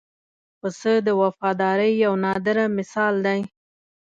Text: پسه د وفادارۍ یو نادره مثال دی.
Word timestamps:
پسه 0.59 0.93
د 1.07 1.09
وفادارۍ 1.21 1.91
یو 2.05 2.13
نادره 2.23 2.65
مثال 2.77 3.13
دی. 3.25 3.39